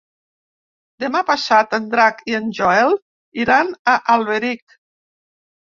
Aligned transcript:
Demà 1.03 1.21
passat 1.27 1.75
en 1.79 1.85
Drac 1.91 2.25
i 2.33 2.35
en 2.39 2.49
Joel 2.61 2.97
iran 3.47 3.73
a 3.95 3.99
Alberic. 4.17 4.77